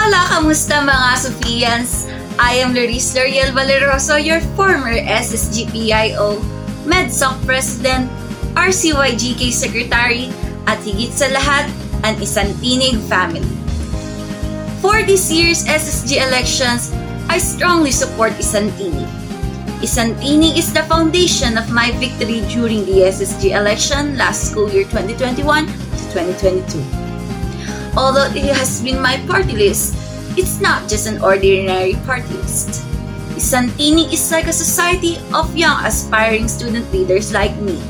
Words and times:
Hola, 0.00 0.24
kamusta 0.32 0.80
mga 0.80 1.12
Sofians? 1.20 2.08
I 2.40 2.64
am 2.64 2.72
Loris 2.72 3.12
L'Oriel 3.12 3.52
Valeroso, 3.52 4.16
your 4.16 4.40
former 4.56 4.96
SSGPIO, 4.96 6.40
MedSoc 6.88 7.36
President, 7.44 8.08
RCYGK 8.56 9.52
Secretary, 9.52 10.32
at 10.64 10.80
higit 10.88 11.12
sa 11.12 11.28
lahat, 11.28 11.68
an 12.00 12.16
isang 12.16 12.48
tinig 12.64 12.96
family. 13.12 13.44
For 14.80 15.04
this 15.04 15.28
year's 15.28 15.68
SSG 15.68 16.16
elections, 16.16 16.96
I 17.28 17.36
strongly 17.36 17.92
support 17.92 18.32
Isantini. 18.40 19.04
Isantini 19.84 20.56
is 20.56 20.72
the 20.72 20.88
foundation 20.88 21.60
of 21.60 21.68
my 21.68 21.92
victory 22.00 22.40
during 22.48 22.88
the 22.88 23.04
SSG 23.04 23.52
election 23.52 24.16
last 24.16 24.48
school 24.48 24.72
year 24.72 24.88
2021 24.88 25.68
to 25.68 26.02
2022. 26.40 26.99
Although 27.96 28.30
it 28.30 28.54
has 28.54 28.80
been 28.80 29.02
my 29.02 29.18
party 29.26 29.56
list, 29.56 29.96
it's 30.38 30.60
not 30.60 30.88
just 30.88 31.06
an 31.06 31.20
ordinary 31.22 31.94
party 32.06 32.34
list. 32.38 32.86
Isantini 33.34 34.12
is 34.12 34.30
like 34.30 34.46
a 34.46 34.52
society 34.52 35.18
of 35.34 35.56
young 35.56 35.80
aspiring 35.84 36.46
student 36.46 36.86
leaders 36.92 37.32
like 37.32 37.56
me. 37.58 37.80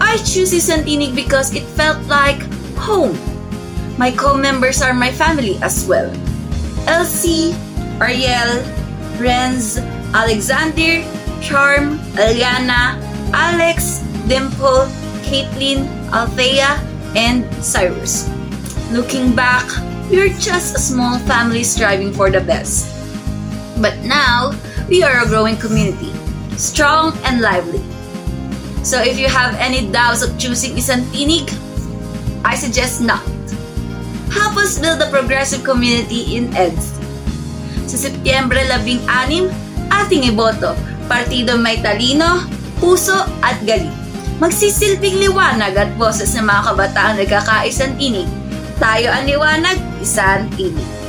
I 0.00 0.16
choose 0.26 0.50
Isantini 0.50 1.14
because 1.14 1.54
it 1.54 1.62
felt 1.78 2.02
like 2.08 2.40
home. 2.74 3.14
My 3.96 4.10
co-members 4.10 4.82
are 4.82 4.94
my 4.94 5.12
family 5.12 5.60
as 5.62 5.86
well. 5.86 6.10
Elsie, 6.88 7.54
Ariel, 8.02 8.58
Renz, 9.22 9.78
Alexander, 10.12 11.06
Charm, 11.38 12.00
Eliana, 12.18 12.98
Alex, 13.30 14.02
Dimple, 14.26 14.90
Caitlin, 15.22 15.86
Althea, 16.10 16.80
and 17.14 17.46
Cyrus. 17.62 18.33
Looking 18.94 19.34
back, 19.34 19.66
we 20.06 20.22
were 20.22 20.30
just 20.38 20.78
a 20.78 20.78
small 20.78 21.18
family 21.26 21.66
striving 21.66 22.14
for 22.14 22.30
the 22.30 22.38
best. 22.38 22.86
But 23.82 23.98
now, 24.06 24.54
we 24.86 25.02
are 25.02 25.18
a 25.18 25.26
growing 25.26 25.58
community, 25.58 26.14
strong 26.54 27.10
and 27.26 27.42
lively. 27.42 27.82
So 28.86 29.02
if 29.02 29.18
you 29.18 29.26
have 29.26 29.58
any 29.58 29.90
doubts 29.90 30.22
of 30.22 30.38
choosing 30.38 30.78
isang 30.78 31.02
tinig, 31.10 31.50
I 32.46 32.54
suggest 32.54 33.02
not. 33.02 33.26
Help 34.30 34.54
us 34.62 34.78
build 34.78 35.02
a 35.02 35.10
progressive 35.10 35.66
community 35.66 36.38
in 36.38 36.54
EDS. 36.54 36.94
Sa 37.90 37.98
Setyembre 37.98 38.62
16, 38.62 39.10
ating 39.90 40.22
iboto, 40.30 40.78
partido 41.10 41.58
may 41.58 41.82
talino, 41.82 42.46
puso 42.78 43.26
at 43.42 43.58
galing. 43.66 43.90
Magsisilbing 44.38 45.18
liwanag 45.18 45.74
at 45.74 45.90
boses 45.98 46.30
ng 46.38 46.46
mga 46.46 46.62
kabataan 46.70 47.18
nagkakaisang 47.18 47.98
tinig. 47.98 48.30
Tayo 48.74 49.06
ang 49.14 49.24
liwanag, 49.30 49.78
isang 50.02 50.50
tinig. 50.58 51.03